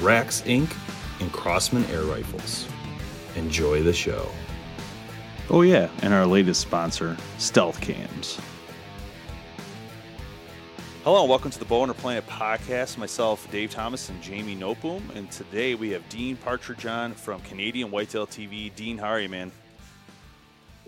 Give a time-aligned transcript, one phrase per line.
[0.00, 0.74] Rax Inc.,
[1.20, 2.68] and Crosman Air Rifles.
[3.34, 4.28] Enjoy the show.
[5.50, 8.38] Oh, yeah, and our latest sponsor, Stealth Cams.
[11.02, 12.98] Hello and welcome to the Bowhunter Planet podcast.
[12.98, 15.02] Myself, Dave Thomas, and Jamie Noteboom.
[15.16, 18.72] And today we have Dean Partridge on from Canadian Whitetail TV.
[18.76, 19.50] Dean, how are you, man?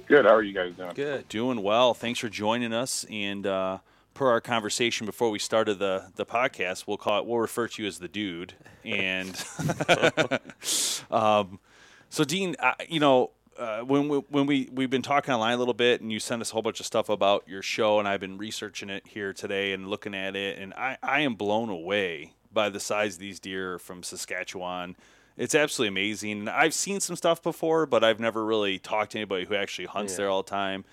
[0.07, 0.27] Good.
[0.27, 0.93] How are you guys doing?
[0.95, 1.29] Good.
[1.29, 1.95] Doing well.
[1.95, 3.07] Thanks for joining us.
[3.11, 3.79] And uh,
[4.15, 7.27] per our conversation before we started the the podcast, we'll call it.
[7.27, 8.55] We'll refer to you as the dude.
[8.85, 9.35] And
[11.11, 11.59] um,
[12.09, 13.31] so, Dean, I, you know.
[13.59, 16.41] Uh, when we when we we've been talking online a little bit, and you sent
[16.41, 19.35] us a whole bunch of stuff about your show, and I've been researching it here
[19.35, 23.21] today and looking at it, and I, I am blown away by the size of
[23.21, 24.97] these deer from Saskatchewan.
[25.37, 26.49] It's absolutely amazing.
[26.49, 30.15] I've seen some stuff before, but I've never really talked to anybody who actually hunts
[30.15, 30.19] Yeah.
[30.19, 30.87] there all the time.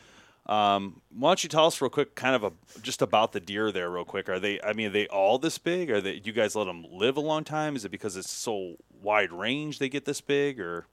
[0.47, 3.71] Um, why don't you tell us real quick, kind of a, just about the deer
[3.71, 4.29] there, real quick?
[4.29, 4.61] Are they?
[4.61, 5.91] I mean, are they all this big?
[5.91, 6.21] Are they?
[6.23, 7.75] You guys let them live a long time?
[7.75, 10.85] Is it because it's so wide range they get this big, or?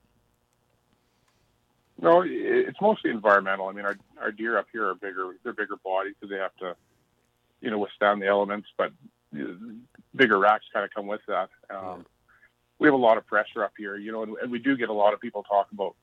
[2.01, 3.69] No, it's mostly environmental.
[3.69, 5.37] I mean, our our deer up here are bigger.
[5.45, 6.75] They're bigger bodies because they have to,
[7.61, 8.69] you know, withstand the elements.
[8.77, 8.93] But
[9.39, 9.45] uh,
[10.17, 11.51] bigger racks kind of come with that.
[11.71, 12.05] Um,
[12.81, 14.89] We have a lot of pressure up here, you know, and, and we do get
[14.89, 15.95] a lot of people talk about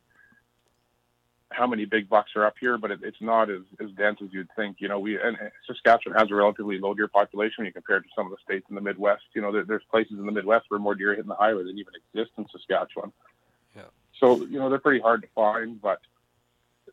[1.52, 4.30] how many big bucks are up here, but it, it's not as, as dense as
[4.32, 4.78] you'd think.
[4.80, 8.04] You know, we and Saskatchewan has a relatively low deer population when you compare it
[8.04, 9.24] to some of the states in the Midwest.
[9.34, 11.78] You know, there, there's places in the Midwest where more deer hitting the highway than
[11.78, 13.12] even exist in Saskatchewan.
[13.76, 13.84] Yeah.
[14.20, 16.00] So you know they're pretty hard to find, but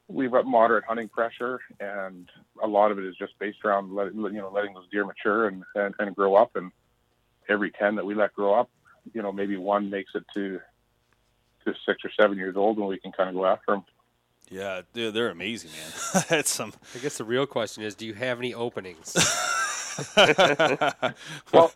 [0.08, 2.28] we've got moderate hunting pressure, and
[2.62, 5.48] a lot of it is just based around letting you know letting those deer mature
[5.48, 6.56] and, and, and grow up.
[6.56, 6.72] And
[7.48, 8.70] every ten that we let grow up,
[9.12, 10.60] you know maybe one makes it to
[11.64, 13.84] to six or seven years old, and we can kind of go after them.
[14.50, 16.24] Yeah, they're, they're amazing, man.
[16.28, 16.72] That's some.
[16.94, 19.14] I guess the real question is, do you have any openings?
[21.52, 21.72] well,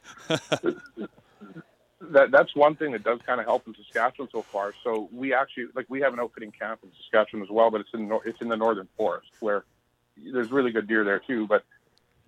[2.00, 4.72] that that's one thing that does kind of help in Saskatchewan so far.
[4.84, 7.90] So we actually like we have an outfitting camp in Saskatchewan as well, but it's
[7.94, 9.64] in nor- it's in the northern forest where
[10.16, 11.46] there's really good deer there too.
[11.46, 11.64] But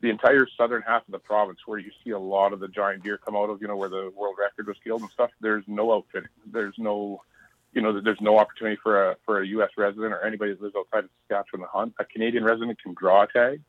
[0.00, 3.03] the entire southern half of the province, where you see a lot of the giant
[3.03, 5.65] deer come out of, you know, where the world record was killed and stuff, there's
[5.66, 6.28] no outfitting.
[6.44, 7.22] There's no
[7.75, 9.71] you know, there's no opportunity for a for a U.S.
[9.77, 11.95] resident or anybody that lives outside of Saskatchewan to hunt.
[11.99, 13.61] A Canadian resident can draw a tag,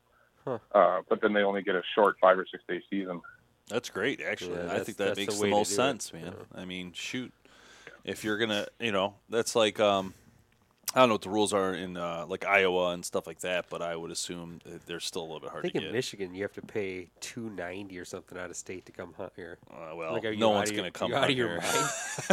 [0.46, 0.60] Huh.
[0.74, 3.22] uh, but then they only get a short five or six day season.
[3.68, 4.58] That's great, actually.
[4.58, 5.76] Yeah, I think that that's the makes the, most do it.
[5.78, 6.36] sense, man.
[6.54, 7.34] I mean, shoot,
[8.04, 10.14] if you're gonna, you know, that's like, um,
[10.96, 13.66] I don't know what the rules are in uh, like Iowa and stuff like that,
[13.70, 15.66] but I would assume that they're still a little bit hard.
[15.66, 15.94] I think to in get.
[15.94, 19.34] Michigan you have to pay two ninety or something out of state to come hunt
[19.36, 19.58] here.
[19.70, 21.62] Uh, well, Like, no one's gonna come out of your here.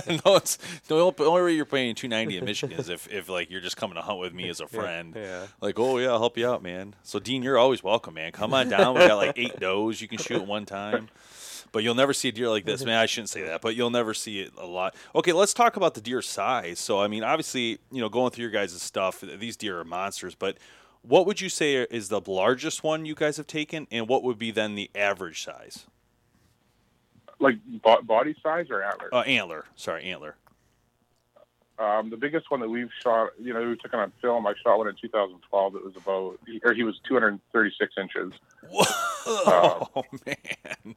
[0.06, 0.22] mind?
[0.24, 3.12] no, it's the only, the only way you're paying two ninety in Michigan is if,
[3.12, 5.14] if like you're just coming to hunt with me as a friend.
[5.16, 5.46] yeah.
[5.60, 6.94] Like, oh yeah, I'll help you out, man.
[7.02, 8.30] So Dean, you're always welcome, man.
[8.30, 8.94] Come on down.
[8.94, 11.08] We got like eight does you can shoot at one time.
[11.72, 12.98] But you'll never see a deer like this, man.
[12.98, 14.94] I shouldn't say that, but you'll never see it a lot.
[15.14, 16.78] Okay, let's talk about the deer size.
[16.78, 20.34] So, I mean, obviously, you know, going through your guys' stuff, these deer are monsters.
[20.34, 20.58] But
[21.00, 24.38] what would you say is the largest one you guys have taken, and what would
[24.38, 25.86] be then the average size?
[27.40, 29.12] Like bo- body size or antler.
[29.12, 29.64] Uh, antler.
[29.74, 30.36] Sorry, antler.
[31.78, 34.46] Um, the biggest one that we've shot, you know, we took it on film.
[34.46, 35.74] I shot one in 2012.
[35.74, 38.32] It was about, or he was 236 inches.
[38.70, 40.94] Whoa, oh, man.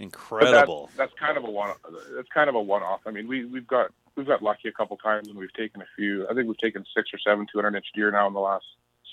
[0.00, 0.86] Incredible.
[0.86, 1.74] That, that's kind of a one.
[2.16, 3.00] That's kind of a one-off.
[3.06, 5.86] I mean, we we've got we've got lucky a couple times, and we've taken a
[5.94, 6.26] few.
[6.26, 8.64] I think we've taken six or seven 200-inch deer now in the last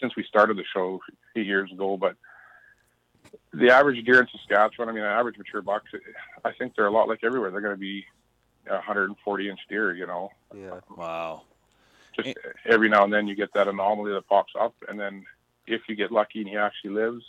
[0.01, 1.97] since we started the show a few years ago.
[1.97, 2.15] But
[3.51, 5.83] the average deer in Saskatchewan, I mean, an average mature buck,
[6.45, 7.51] I think they're a lot like everywhere.
[7.51, 8.05] They're going to be
[8.65, 9.93] 140 inch deer.
[9.93, 10.29] You know.
[10.55, 10.79] Yeah.
[10.95, 11.43] Wow.
[12.15, 12.33] Just eh.
[12.65, 15.25] every now and then you get that anomaly that pops up, and then
[15.65, 17.25] if you get lucky and he actually lives,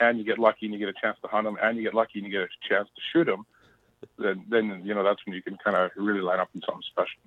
[0.00, 1.94] and you get lucky and you get a chance to hunt them, and you get
[1.94, 3.46] lucky and you get a chance to shoot them,
[4.18, 6.82] then then you know that's when you can kind of really line up in something
[6.90, 7.20] special.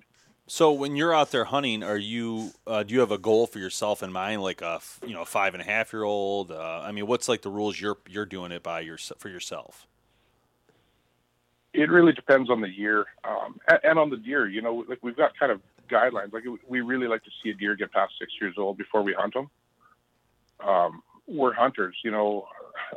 [0.46, 3.58] So when you're out there hunting, are you uh, do you have a goal for
[3.58, 6.50] yourself in mind, like a you know five and a half year old?
[6.50, 9.86] Uh, I mean, what's like the rules you're you're doing it by your for yourself?
[11.72, 14.46] It really depends on the year um, and, and on the deer.
[14.46, 16.32] You know, like we've got kind of guidelines.
[16.32, 19.14] Like we really like to see a deer get past six years old before we
[19.14, 19.50] hunt them.
[20.60, 22.46] Um, we're hunters, you know.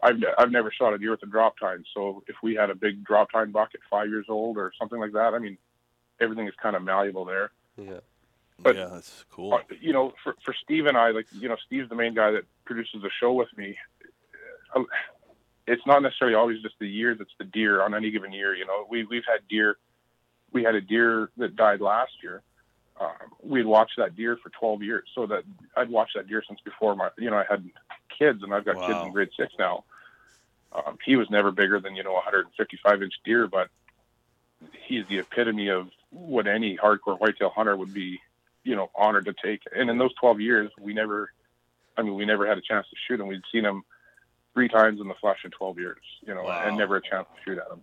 [0.04, 2.76] I've I've never shot a deer with a drop tine, so if we had a
[2.76, 5.58] big drop tine buck at five years old or something like that, I mean,
[6.20, 7.52] everything is kind of malleable there.
[7.78, 8.00] Yeah.
[8.60, 9.54] But- yeah, that's cool.
[9.54, 12.32] Uh, you know, for for Steve and I, like you know, Steve's the main guy
[12.32, 13.78] that produces the show with me.
[14.76, 14.84] Uh,
[15.68, 18.56] It's not necessarily always just the year that's the deer on any given year.
[18.56, 19.78] You know, we we've had deer.
[20.54, 22.42] We had a deer that died last year.
[23.00, 25.44] Um, we'd watched that deer for 12 years, so that
[25.76, 27.64] I'd watched that deer since before my, you know, I had
[28.18, 29.84] kids, and I've got kids in grade six now.
[30.74, 33.70] Um, he was never bigger than you know 155 inch deer, but
[34.88, 38.20] he's the epitome of what any hardcore whitetail hunter would be,
[38.64, 39.62] you know, honored to take.
[39.76, 41.32] And in those 12 years, we never,
[41.98, 43.28] I mean, we never had a chance to shoot him.
[43.28, 43.84] We'd seen him
[44.54, 46.64] three times in the flesh in 12 years, you know, Wow.
[46.66, 47.82] and never a chance to shoot at him.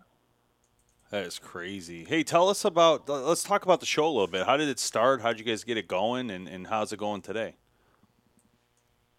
[1.14, 2.02] That is crazy.
[2.02, 3.08] Hey, tell us about.
[3.08, 4.46] Let's talk about the show a little bit.
[4.46, 5.22] How did it start?
[5.22, 7.54] How did you guys get it going, and, and how's it going today?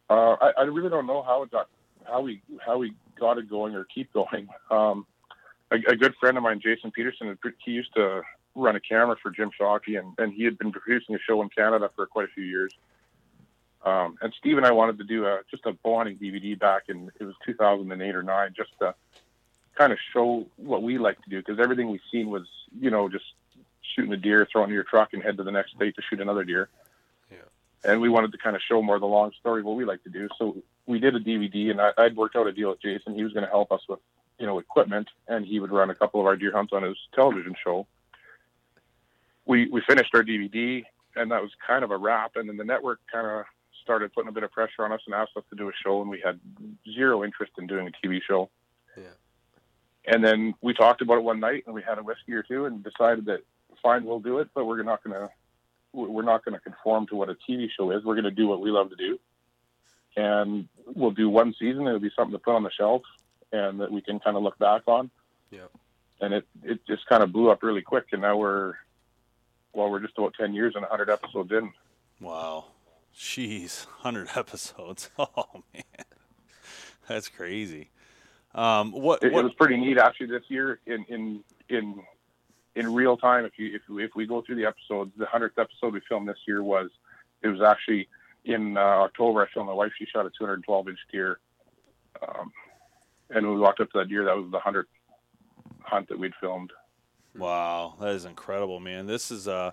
[0.10, 1.70] Uh, I, I really don't know how it got,
[2.04, 4.50] how we, how we got it going or keep going.
[4.70, 5.08] Um,
[5.72, 8.24] a, a good friend of mine, Jason Peterson, he used to
[8.56, 11.48] run a camera for Jim Shockey, and, and he had been producing a show in
[11.48, 12.74] Canada for quite a few years.
[13.86, 17.10] Um, and Steve and I wanted to do a just a bonding DVD back in
[17.22, 18.94] it was 2008 or nine, just to
[19.76, 22.44] kind of show what we like to do because everything we've seen was
[22.80, 23.26] you know just
[23.96, 26.44] shooting a deer, throwing your truck, and head to the next state to shoot another
[26.44, 26.70] deer.
[27.32, 27.38] Yeah.
[27.84, 30.04] And we wanted to kind of show more of the long story what we like
[30.04, 30.28] to do.
[30.38, 33.16] So we did a DVD, and I, I'd worked out a deal with Jason.
[33.16, 34.00] He was going to help us with
[34.40, 36.98] you know equipment, and he would run a couple of our deer hunts on his
[37.14, 37.88] television show.
[39.46, 40.84] We we finished our DVD,
[41.16, 42.36] and that was kind of a wrap.
[42.36, 43.46] And then the network kind of
[43.84, 46.02] started putting a bit of pressure on us and asked us to do a show,
[46.02, 46.40] and we had
[46.92, 48.50] zero interest in doing a TV show.
[48.98, 49.04] Yeah.
[50.08, 52.66] And then we talked about it one night, and we had a whiskey or two,
[52.66, 53.42] and decided that
[53.82, 55.30] fine, we'll do it, but we're not going to
[55.94, 58.04] we're not going to conform to what a TV show is.
[58.04, 59.18] We're going to do what we love to do,
[60.18, 61.88] and we'll do one season.
[61.88, 63.04] It'll be something to put on the shelf,
[63.52, 65.10] and that we can kind of look back on.
[65.52, 65.68] Yeah.
[66.20, 68.74] And it it just kind of blew up really quick, and now we're
[69.74, 71.72] well, we're just about ten years and hundred episodes in.
[72.20, 72.66] Wow.
[73.18, 75.10] Jeez, 100 episodes.
[75.20, 75.84] Oh, man.
[77.08, 77.92] That's crazy.
[78.56, 82.02] Um, what, it, it was pretty neat actually this year in in in
[82.76, 83.44] in real time.
[83.46, 86.38] If you if if we go through the episodes, the hundredth episode we filmed this
[86.48, 86.90] year was
[87.42, 88.08] it was actually
[88.46, 89.44] in uh, October.
[89.44, 89.92] I filmed my wife.
[90.00, 91.40] She shot a 212 inch deer,
[92.26, 92.52] um,
[93.30, 94.90] and we walked up to that deer, that was the hundredth
[95.82, 96.72] hunt that we'd filmed.
[97.38, 99.08] Wow, that is incredible, man.
[99.08, 99.72] This is uh,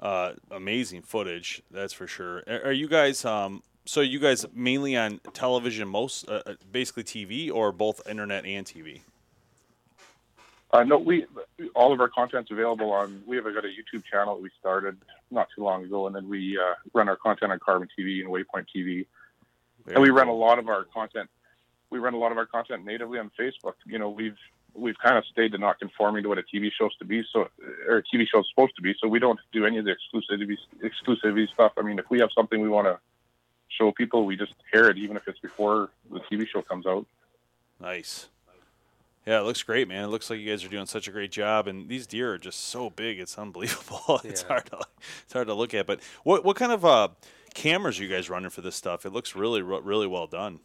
[0.00, 2.42] uh, amazing footage, that's for sure.
[2.46, 7.04] Are, are you guys um, so you guys mainly on television, most uh, uh, basically
[7.04, 9.00] TV, or both internet and TV?
[10.72, 11.26] Uh, no, we
[11.74, 13.22] all of our content's available on.
[13.26, 14.96] We have got a YouTube channel that we started
[15.30, 18.28] not too long ago, and then we uh, run our content on Carbon TV and
[18.28, 19.06] Waypoint TV.
[19.86, 21.28] and we run a lot of our content.
[21.90, 23.74] We run a lot of our content natively on Facebook.
[23.86, 24.36] You know, we've
[24.74, 27.48] we've kind of stayed to not conforming to what a TV show's to be, so
[27.86, 28.94] or a TV show's supposed to be.
[29.00, 31.72] So we don't do any of the exclusivity exclusivity stuff.
[31.76, 32.98] I mean, if we have something we want to
[33.78, 37.06] show people, we just air it, even if it's before the TV show comes out.
[37.80, 38.28] Nice.
[39.26, 40.04] Yeah, it looks great, man.
[40.04, 42.38] It looks like you guys are doing such a great job, and these deer are
[42.38, 44.20] just so big; it's unbelievable.
[44.24, 44.48] it's Yeah.
[44.48, 44.80] hard to
[45.24, 45.86] it's hard to look at.
[45.86, 47.08] But what what kind of uh,
[47.54, 49.06] cameras are you guys running for this stuff?
[49.06, 50.60] It looks really really well done.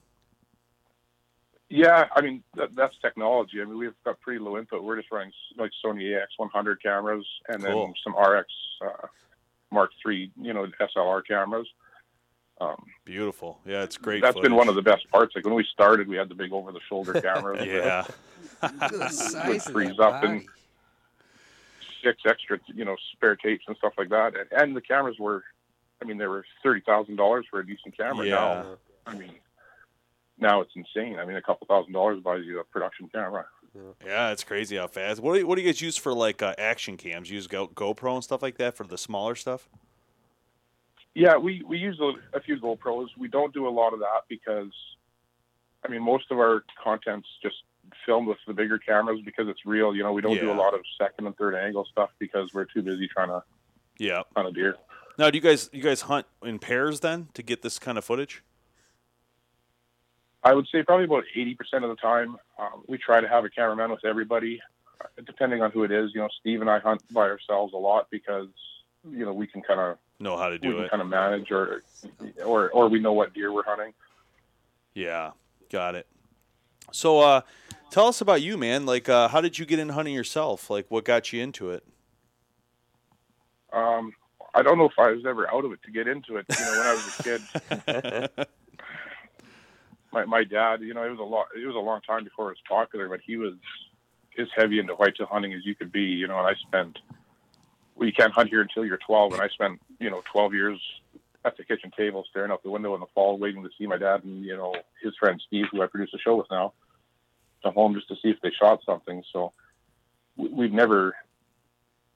[1.70, 3.62] Yeah, I mean that, that's technology.
[3.62, 4.84] I mean we've got pretty low input.
[4.84, 7.86] We're just running like Sony AX100 cameras and Cool.
[7.86, 8.48] then some RX
[8.82, 9.08] uh,
[9.72, 11.68] Mark III, you know, SLR cameras.
[12.62, 13.60] Um, Beautiful.
[13.66, 14.22] Yeah, it's great.
[14.22, 15.34] that's been one of the best parts.
[15.36, 17.66] Like when we started, we had the big over-the-shoulder cameras.
[17.66, 18.06] Yeah.
[18.62, 20.46] Look at the size of freeze that up and-
[22.04, 24.34] six extra, you know, spare tapes and stuff like that.
[24.38, 25.44] And, and the cameras were,
[26.02, 28.26] I mean, they were thirty thousand dollars for a decent camera.
[28.26, 28.36] Yeah.
[28.36, 28.66] Now,
[29.06, 29.34] I mean,
[30.38, 31.20] now it's insane.
[31.20, 33.46] I mean, a couple thousand dollars buys you a production camera.
[34.06, 35.20] Yeah, it's crazy how fast.
[35.22, 37.30] What do you, what do you guys use for like uh, action cams?
[37.30, 39.68] You use Go, GoPro and stuff like that for the smaller stuff.
[41.16, 43.08] Yeah, we we use a, a few GoPros.
[43.18, 44.72] We don't do a lot of that because,
[45.84, 47.56] I mean, most of our content's just
[48.06, 49.96] filmed with the bigger cameras because it's real.
[49.96, 52.66] You know, we don't do a lot of second and third angle stuff because we're
[52.66, 53.44] too busy trying to
[53.98, 54.24] Yeah.
[54.36, 54.76] hunt a deer.
[55.18, 58.06] Now, do you guys you guys hunt in pairs then to get this kind of
[58.06, 58.44] footage?
[60.44, 63.50] I would say probably about 80% of the time, um, we try to have a
[63.50, 64.62] cameraman with everybody,
[65.02, 66.12] uh, depending on who it is.
[66.14, 68.48] You know, Steve and I hunt by ourselves a lot because,
[69.12, 70.90] you know, we can kind of Know how to we do can it.
[70.92, 71.84] kind of manage or,
[72.46, 73.94] or, or we know what deer we're hunting.
[74.94, 75.32] Yeah,
[75.72, 76.08] got it.
[76.92, 77.42] So, uh,
[77.90, 78.86] tell us about you, man.
[78.86, 80.70] Like, uh, how did you get into hunting yourself?
[80.70, 81.86] Like, what got you into it?
[83.72, 84.12] Um,
[84.54, 86.46] I don't know if I was ever out of it to get into it.
[86.50, 87.24] You know, when I was a
[88.36, 88.48] kid,
[90.12, 91.46] my my dad, you know, it was a lot.
[91.56, 93.54] It was a long time before it was popular, but he was
[94.38, 96.02] as heavy into whitetail hunting as you could be.
[96.02, 96.98] You know, and I spent.
[98.00, 100.80] You can't hunt here until you're 12, and I spent you know 12 years
[101.46, 103.98] at the kitchen table staring out the window in the fall, waiting to see my
[103.98, 106.74] dad and you know his friend Steve, who I produce a show with now,
[107.64, 109.24] come home just to see if they shot something.
[109.32, 109.54] So
[110.38, 111.16] we- we've never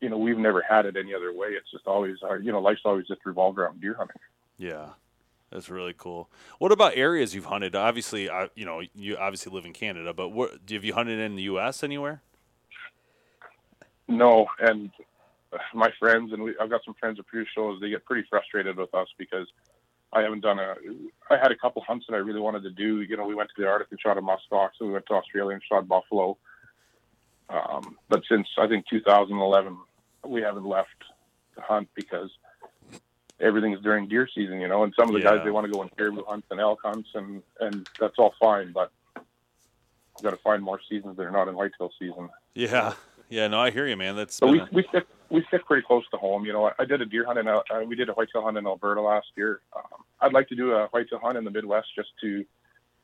[0.01, 1.51] you know, we've never had it any other way.
[1.51, 4.17] It's just always our, you know, life's always just revolved around deer hunting.
[4.57, 4.89] Yeah,
[5.49, 6.29] that's really cool.
[6.59, 7.73] What about areas you've hunted?
[7.73, 11.37] Obviously, uh, you know, you obviously live in Canada, but what, have you hunted in
[11.37, 11.83] the U.S.
[11.83, 12.21] anywhere?
[14.09, 15.03] No, and uh,
[15.73, 17.79] my friends and we, I've got some friends that produce shows.
[17.81, 19.47] They get pretty frustrated with us because
[20.11, 20.75] I haven't done a.
[21.29, 23.01] I had a couple hunts that I really wanted to do.
[23.01, 25.13] You know, we went to the Arctic and shot a muskox, and we went to
[25.15, 26.37] Australia and shot buffalo.
[27.49, 29.77] Um, but since I think 2011,
[30.27, 30.89] we haven't left
[31.55, 32.29] to hunt because
[33.39, 34.59] everything's during deer season.
[34.61, 35.35] You know, and some of the Yeah.
[35.35, 38.33] guys they want to go on caribou hunts and elk hunts, and and that's all
[38.39, 38.91] fine, but.
[39.15, 42.29] you've got to find more seasons that are not in whitetail season.
[42.53, 42.93] Yeah,
[43.29, 43.47] yeah.
[43.47, 44.15] No, I hear you, man.
[44.15, 46.45] That's So we, a- we stick we stick pretty close to home.
[46.45, 48.57] You know, I, I did a deer hunt in uh, we did a whitetail hunt
[48.57, 49.61] in Alberta last year.
[49.75, 52.45] Um, I'd like to do a whitetail hunt in the Midwest just to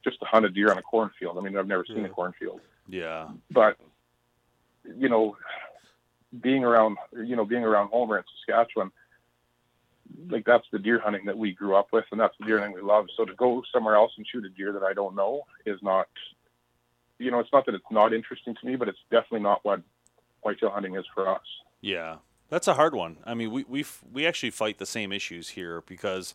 [0.04, 1.38] just to hunt a deer on a cornfield.
[1.38, 3.78] I mean, I've never seen a cornfield, yeah, but
[4.96, 5.36] you know,
[6.40, 8.92] being around you know being around Homer in Saskatchewan,
[10.30, 12.76] like that's the deer hunting that we grew up with, and that's the deer hunting
[12.76, 13.08] we love.
[13.18, 16.08] So to go somewhere else and shoot a deer that I don't know is not,
[17.18, 19.82] you know, it's not that it's not interesting to me, but it's definitely not what
[20.42, 21.42] whitetail hunting is for us.
[21.82, 22.18] Yeah.
[22.50, 23.18] That's a hard one.
[23.26, 26.34] I mean, we we we actually fight the same issues here because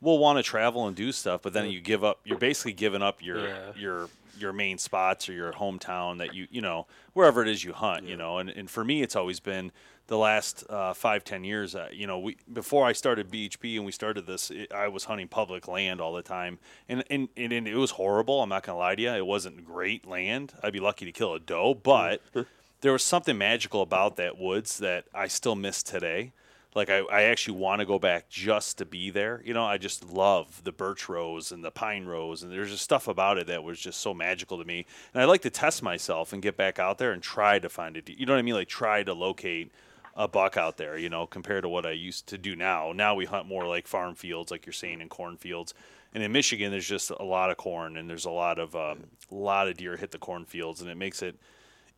[0.00, 2.20] we'll want to travel and do stuff, but then you give up.
[2.24, 3.72] You're basically giving up your Yeah.
[3.74, 4.08] your
[4.38, 8.04] your main spots or your hometown that you you know wherever it is you hunt.
[8.06, 9.72] You know, and and for me, it's always been
[10.08, 11.74] the last uh, five ten years.
[11.74, 15.04] Uh, you know, we before I started BHP and we started this, it, I was
[15.04, 16.58] hunting public land all the time,
[16.90, 18.42] and, and and and it was horrible.
[18.42, 20.52] I'm not gonna lie to you, it wasn't great land.
[20.62, 22.20] I'd be lucky to kill a doe, but
[22.80, 26.32] there was something magical about that woods that I still miss today.
[26.74, 29.42] Like I, I actually want to go back just to be there.
[29.44, 32.84] You know, I just love the birch rows and the pine rows, and there's just
[32.84, 34.86] stuff about it that was just so magical to me.
[35.12, 37.96] And I like to test myself and get back out there and try to find
[37.96, 38.08] it.
[38.08, 38.54] You know what I mean?
[38.54, 39.72] Like try to locate
[40.14, 40.96] a buck out there.
[40.98, 42.92] You know, compared to what I used to do now.
[42.92, 45.74] Now we hunt more like farm fields, like you're saying, in cornfields.
[46.14, 49.04] And in Michigan, there's just a lot of corn, and there's a lot of um,
[49.32, 51.36] a lot of deer hit the cornfields, and it makes it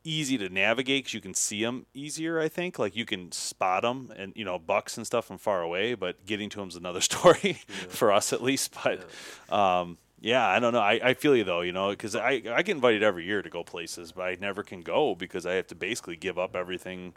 [0.05, 2.41] easy to navigate because you can see them easier.
[2.41, 5.63] I think like you can spot them and you know bucks and stuff from far
[5.63, 8.75] away, but getting to them is another story for us at least.
[8.83, 9.07] But
[9.51, 9.81] yeah.
[9.81, 10.81] Um, yeah, I don't know.
[10.81, 13.49] I, I feel you though, you know, because I I get invited every year to
[13.51, 17.15] go places, but I never can go because I have to basically give up everything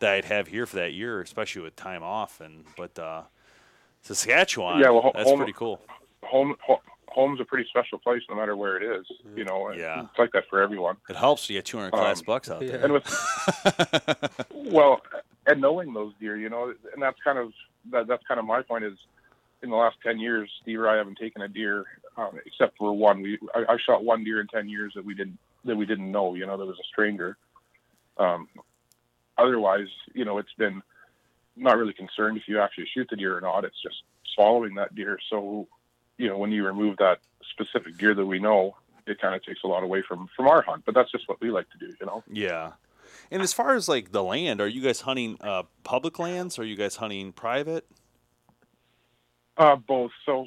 [0.00, 2.40] that I'd have here for that year, especially with time off.
[2.40, 3.22] And but uh,
[4.02, 5.80] Saskatchewan, Yeah, well, that's home- pretty cool.
[6.24, 6.80] home ho-
[7.12, 10.02] home's a pretty special place no matter where it is you know Yeah.
[10.04, 10.96] it's like that for everyone.
[11.08, 12.82] It helps you get 200 class Um, bucks out there.
[12.82, 13.06] and with
[14.50, 15.00] well
[15.46, 17.52] and knowing those deer you know and that's kind of
[17.90, 18.96] that, that's kind of my point is
[19.62, 21.84] in the last 10 years steve or i haven't taken a deer
[22.18, 23.22] um, except for one.
[23.22, 26.10] We I, I shot one deer in 10 years that we didn't that we didn't
[26.12, 27.38] know you know that was a stranger.
[28.18, 28.48] Um,
[29.38, 30.82] otherwise you know it's been
[31.56, 33.64] not really concerned if you actually shoot the deer or not.
[33.64, 33.96] It's just
[34.36, 35.18] following that deer.
[35.30, 35.66] So
[36.22, 37.18] you know, when you remove that
[37.50, 38.76] specific gear that we know,
[39.08, 40.84] it kind of takes a lot away from from our hunt.
[40.86, 42.22] But that's just what we like to do, you know.
[42.30, 42.72] Yeah.
[43.32, 46.58] And as far as like the land, are you guys hunting uh, public lands?
[46.58, 47.86] Or are you guys hunting private?
[49.56, 50.12] Uh, both.
[50.24, 50.46] So,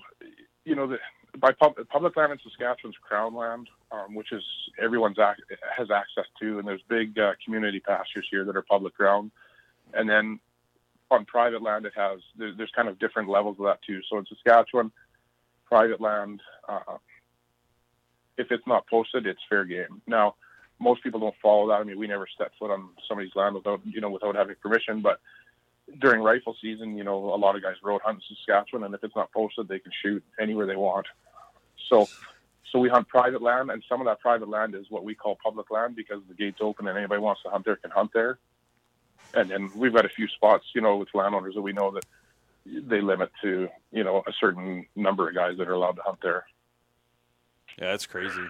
[0.63, 0.97] you know, the,
[1.37, 4.43] by pub, public land in Saskatchewan's crown land, um, which is
[4.81, 5.43] everyone's ac-
[5.77, 9.31] has access to, and there's big uh, community pastures here that are public ground.
[9.93, 10.39] And then
[11.11, 13.99] on private land, it has there, there's kind of different levels of that too.
[14.09, 14.91] So in Saskatchewan,
[15.65, 16.97] private land, uh,
[18.37, 20.01] if it's not posted, it's fair game.
[20.07, 20.35] Now,
[20.79, 21.81] most people don't follow that.
[21.81, 25.01] I mean, we never step foot on somebody's land without you know without having permission.
[25.01, 25.19] But
[25.99, 29.03] during rifle season, you know, a lot of guys road hunt in Saskatchewan, and if
[29.03, 31.05] it's not posted, they can shoot anywhere they want.
[31.89, 32.07] So,
[32.71, 35.37] so we hunt private land, and some of that private land is what we call
[35.41, 38.39] public land because the gate's open and anybody wants to hunt there can hunt there.
[39.33, 42.05] And then we've got a few spots, you know, with landowners that we know that
[42.65, 46.19] they limit to, you know, a certain number of guys that are allowed to hunt
[46.21, 46.45] there.
[47.79, 48.41] Yeah, that's crazy.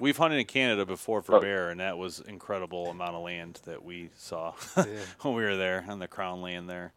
[0.00, 3.84] We've hunted in Canada before for bear, and that was incredible amount of land that
[3.84, 4.52] we saw
[5.20, 6.92] when we were there on the crown land there.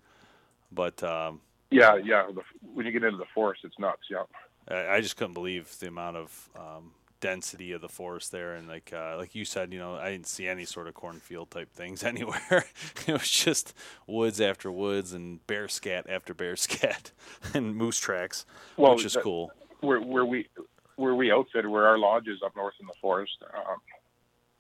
[0.72, 2.28] But um, Yeah, yeah.
[2.34, 2.42] The,
[2.74, 4.04] when you get into the forest, it's nuts.
[4.10, 4.24] Yeah.
[4.70, 8.68] I, I just couldn't believe the amount of um, density of the forest there, and
[8.68, 11.72] like uh, like you said, you know, I didn't see any sort of cornfield type
[11.74, 12.66] things anywhere.
[13.08, 13.74] it was just
[14.06, 17.12] woods after woods and bear scat after bear scat
[17.54, 18.46] and moose tracks,
[18.76, 19.52] Well, which is that- cool.
[19.82, 20.48] where where we
[20.96, 23.78] where we outfitted, where our lodge is up north in the forest, um,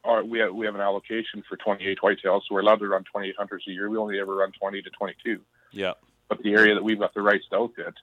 [0.03, 3.03] our, we have, we have an allocation for 28 whitetails, so we're allowed to run
[3.11, 3.89] 28 hunters a year.
[3.89, 5.41] We only ever run 20 to 22.
[5.71, 5.93] Yeah,
[6.29, 7.95] But the area that we've got the rights to outfit,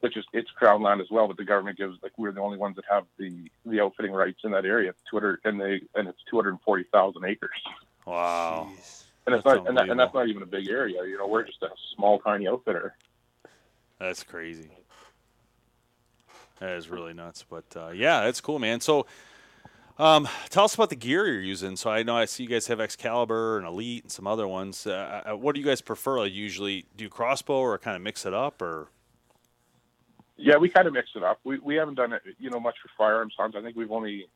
[0.00, 2.58] which is it's crown land as well, but the government gives like we're the only
[2.58, 4.90] ones that have the the outfitting rights in that area.
[4.90, 7.50] It's 200 and they and it's 240,000 acres.
[8.06, 8.68] wow.
[9.26, 11.04] And it's That's not and, that, and that's not even a big area.
[11.04, 12.94] You know, we're just a small tiny outfitter.
[13.98, 14.70] That's crazy.
[16.60, 17.44] That is really nuts.
[17.48, 18.80] But uh, yeah, that's cool, man.
[18.80, 19.06] So,
[19.98, 21.76] um, tell us about the gear you're using.
[21.76, 24.86] So I know I see you guys have Excalibur and Elite and some other ones.
[24.86, 26.20] Uh, uh, what do you guys prefer?
[26.20, 28.88] Like usually do crossbow or kind of mix it up or?
[30.46, 31.40] Yeah, we kind of mix it up.
[31.42, 33.56] We we haven't done it, you know, much for firearms hunts.
[33.58, 34.28] I think we've only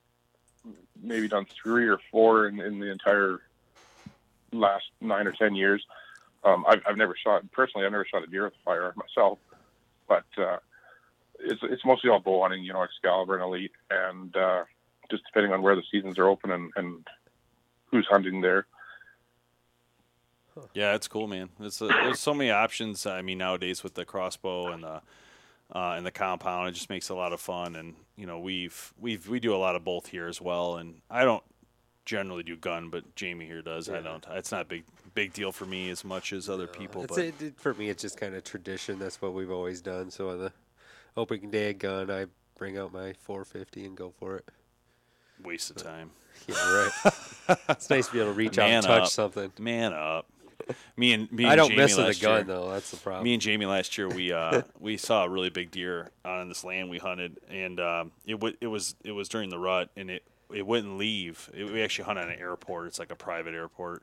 [1.00, 3.38] maybe done three or four in, in the entire
[4.50, 5.87] last nine or ten years.
[6.43, 7.87] Um, I've, I've never shot personally.
[7.87, 9.38] I've never shot a deer with a firearm myself,
[10.09, 10.57] but uh,
[11.38, 12.64] it's it's mostly all bow hunting.
[12.64, 14.64] You know, Excalibur and Elite, and uh,
[15.12, 17.07] just depending on where the seasons are open and, and
[17.93, 18.67] who's hunting there.
[20.75, 21.50] Yeah, it's cool, man.
[21.61, 23.06] It's a, there's so many options.
[23.06, 25.02] I mean, nowadays with the crossbow and the
[25.73, 27.76] uh, and the compound, it just makes it a lot of fun.
[27.76, 30.76] And you know, we've we've we do a lot of both here as well.
[30.76, 31.45] And I don't
[32.04, 33.89] generally do gun, but Jamie here does.
[33.89, 34.25] I don't.
[34.30, 37.02] It's not a big big deal for me as much as other people.
[37.04, 38.99] It's But it, it- for me, it's just kind of tradition.
[38.99, 40.11] That's what we've always done.
[40.11, 40.52] So on the
[41.17, 44.49] opening day of gun, I bring out my 450 and go for it.
[45.43, 46.11] waste of time.
[46.49, 46.54] Yeah,
[47.04, 47.59] right.
[47.69, 49.09] it's nice to be able to reach out and touch up.
[49.09, 49.52] something.
[49.59, 50.26] Man up.
[50.97, 51.45] Me and me.
[51.45, 52.71] I and don't Jamie mess with a last gun year- though.
[52.71, 53.25] That's the problem.
[53.25, 56.65] Me and Jamie last year, we uh, we saw a really big deer on this
[56.65, 60.11] land we hunted, and um, it w- it was it was during the rut, and
[60.11, 61.49] it it wouldn't leave.
[61.54, 62.89] It, we actually hunted an airport.
[62.89, 64.02] It's like a private airport,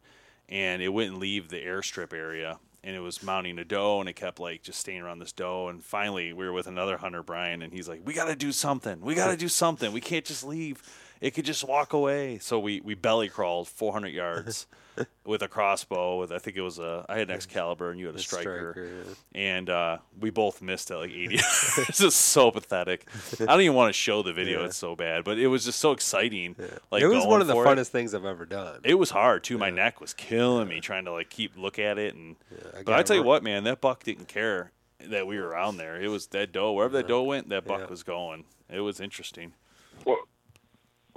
[0.50, 2.60] and it wouldn't leave the airstrip area.
[2.84, 5.68] And it was mounting a doe, and it kept like just staying around this doe.
[5.68, 8.54] And finally, we were with another hunter, Brian, and he's like, "We got to do
[8.54, 9.02] something.
[9.02, 9.92] We got to do something.
[9.92, 10.82] We can't just leave.
[11.22, 14.68] It could just walk away." So we we belly crawled 400 yards
[15.26, 16.20] with a crossbow.
[16.20, 18.72] With I think it was a I had an Excalibur, and you had a striker
[18.74, 19.14] striker, yeah.
[19.40, 21.36] and uh, we both missed at like 80.
[21.36, 23.08] it's just so pathetic.
[23.40, 24.66] I don't even want to show the video; Yeah.
[24.68, 25.24] it's so bad.
[25.24, 26.56] But it was just so exciting.
[26.92, 27.88] Like it was one of the funnest It.
[27.88, 28.82] things I've ever done.
[28.84, 29.58] It was hard too.
[29.58, 32.16] My neck was killing me trying to like keep look at it.
[32.16, 32.36] And
[32.78, 35.78] I but I tell you what, man, that buck didn't care that we were around
[35.78, 36.02] there.
[36.02, 37.86] It was that doe wherever that doe went, that buck Yeah.
[37.88, 38.46] was going.
[38.70, 39.54] It was interesting.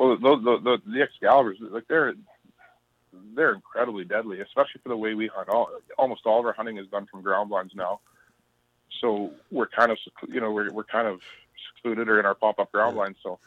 [0.00, 2.14] Well, well, those, the, the, the Excaliburs, like they're
[3.34, 5.48] they're incredibly deadly, especially for the way we hunt.
[5.48, 8.00] All, almost all of our hunting is done from ground blinds now,
[9.00, 11.20] so we're kind of you know we're we're kind of
[11.76, 13.18] secluded or in our pop up ground blinds.
[13.22, 13.38] So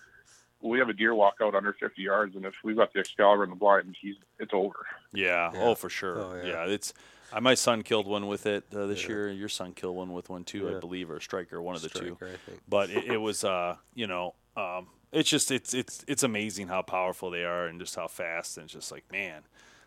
[0.62, 3.44] we have a deer walk out under 50 yards, and if we've got the Excalibur
[3.44, 4.86] in the blind, he's it's over.
[5.12, 5.52] Yeah.
[5.54, 5.60] Yeah.
[5.60, 6.20] Oh, for sure.
[6.20, 6.52] Oh, yeah.
[6.52, 6.66] yeah.
[6.72, 6.94] It's.
[7.32, 9.28] Uh, my son killed one with it uh, this year.
[9.32, 12.16] Your son killed one with one too, I believe, or striker, one of the two.
[12.16, 12.62] Striker, I think.
[12.70, 16.82] but it, it was uh you know um it's just it's it's it's amazing how
[16.82, 19.44] powerful they are and just how fast and it's just like man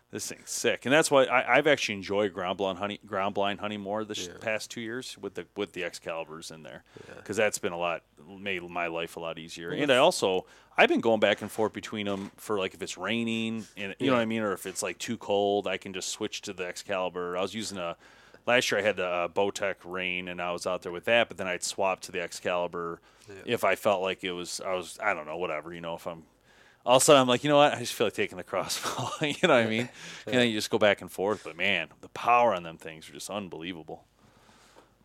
[0.09, 0.85] this thing's sick.
[0.85, 4.27] And that's why I, I've actually enjoyed ground blind hunting ground blind hunting more this
[4.27, 4.35] Yeah.
[4.39, 6.85] past two years with the with the Excaliburs in there.
[7.17, 9.71] Because that's been a lot made my life a lot easier.
[9.71, 10.45] And I also
[10.77, 14.07] I've been going back and forth between them for like if it's raining and you
[14.07, 14.43] know what I mean?
[14.43, 17.35] Or if it's like too cold I can just switch to the Excalibur.
[17.37, 17.97] I was using a
[18.47, 21.27] last year I had the uh, Bowtech Reign, and I was out there with that.
[21.27, 22.99] But then I'd swap to the Excalibur
[23.45, 24.61] if I felt like it was.
[24.65, 24.97] I was.
[25.03, 25.37] I don't know.
[25.37, 25.73] Whatever.
[25.73, 25.95] You know.
[25.95, 26.23] If I'm.
[26.85, 27.73] All of a sudden, I'm like, you know what?
[27.73, 29.09] I just feel like taking the crossbow.
[29.25, 29.89] you know what I mean?
[30.25, 31.43] And then you just go back and forth.
[31.43, 34.05] But man, the power on them things are just unbelievable.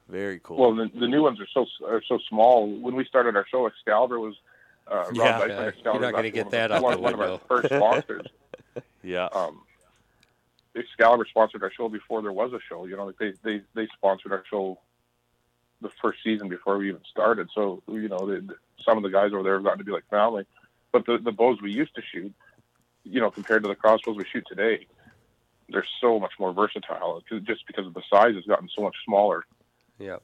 [0.08, 0.58] Very cool.
[0.58, 2.68] Well, the, the new ones are so are so small.
[2.68, 4.34] When we started our show, Excalibur was
[4.88, 5.38] uh, Rob Yeah.
[5.38, 7.00] Dyson, Yeah, Excalibur you're not gonna actually get one of that the- out one, the
[7.02, 8.26] one of our first sponsors.
[9.02, 9.28] yeah.
[9.32, 9.62] um,
[10.74, 12.86] Excalibur sponsored our show before there was a show.
[12.86, 14.78] You know, like they they they sponsored our show
[15.80, 17.48] the first season before we even started.
[17.54, 19.92] So you know, the, the- some of the guys over there have gotten to be
[19.92, 20.44] like family.
[20.92, 22.32] But the the bows we used to shoot,
[23.04, 24.86] you know, compared to the crossbows we shoot today,
[25.68, 29.44] they're so much more versatile just because of the size has gotten so much smaller.
[29.98, 30.16] Yeah.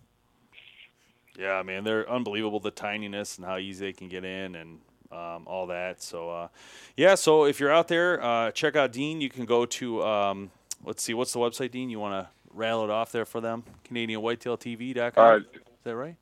[1.39, 4.81] Yeah, man, they're unbelievable the tininess and how easy they can get in and
[5.11, 6.03] um, all that.
[6.03, 6.49] So, uh,
[6.97, 9.21] yeah, so if you're out there, uh, check out Dean.
[9.21, 10.51] You can go to, um,
[10.85, 11.91] let's see, what's the website, Dean?
[11.91, 13.65] You want to rattle it off there for them?
[13.91, 15.25] CanadianWhitetailTV.com.
[15.25, 15.45] Uh, Is
[15.85, 16.17] that right?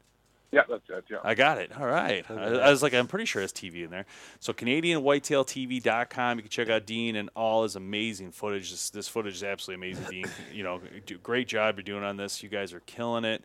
[0.53, 1.05] Yeah, that's it.
[1.11, 1.19] Yeah.
[1.25, 1.73] I got it.
[1.79, 2.25] All right.
[2.31, 4.07] I, I was like, I'm pretty sure it's TV in there.
[4.41, 6.39] So CanadianWhitetailTV.com.
[6.39, 8.71] You can check out Dean and all his amazing footage.
[8.71, 10.27] This, this footage is absolutely amazing, Dean.
[10.53, 12.43] You know, do, great job you're doing on this.
[12.43, 13.45] You guys are killing it.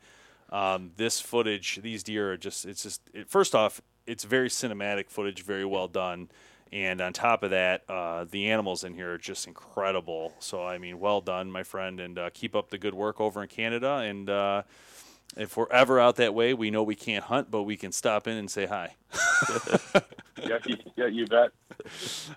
[0.49, 5.09] Um, this footage, these deer are just, it's just, it, first off, it's very cinematic
[5.09, 6.29] footage, very well done.
[6.71, 10.33] And on top of that, uh, the animals in here are just incredible.
[10.39, 13.41] So, I mean, well done, my friend, and uh, keep up the good work over
[13.41, 13.95] in Canada.
[13.95, 14.63] And uh,
[15.35, 18.25] if we're ever out that way, we know we can't hunt, but we can stop
[18.25, 18.95] in and say hi.
[20.37, 21.51] yeah, you, yeah, you bet.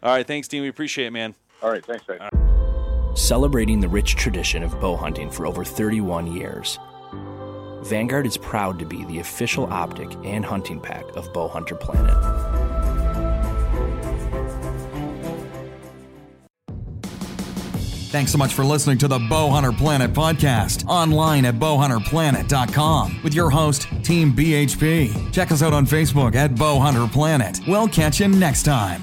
[0.02, 0.62] All right, thanks, Dean.
[0.62, 1.36] We appreciate it, man.
[1.62, 2.28] All right, thanks, guys.
[3.14, 6.80] Celebrating the rich tradition of bow hunting for over 31 years.
[7.84, 12.14] Vanguard is proud to be the official optic and hunting pack of Bowhunter Planet.
[18.10, 23.50] Thanks so much for listening to the Bowhunter Planet podcast online at bowhunterplanet.com with your
[23.50, 25.32] host, Team BHP.
[25.32, 27.58] Check us out on Facebook at Bowhunter Planet.
[27.66, 29.02] We'll catch you next time.